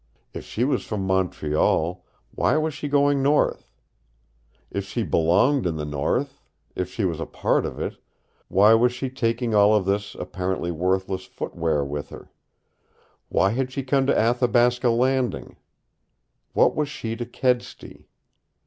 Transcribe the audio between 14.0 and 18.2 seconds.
to Athabasca Landing? What was she to Kedsty?